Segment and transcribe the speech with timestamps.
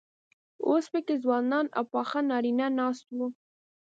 [0.67, 3.27] اوس پکې ځوانان او پاخه نارينه ناست وو.